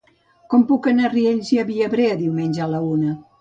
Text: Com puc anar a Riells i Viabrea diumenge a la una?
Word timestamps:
Com 0.53 0.61
puc 0.71 0.89
anar 0.91 1.05
a 1.09 1.11
Riells 1.13 1.51
i 1.57 1.59
Viabrea 1.69 2.17
diumenge 2.23 2.65
a 2.69 2.73
la 2.73 2.81
una? 2.95 3.15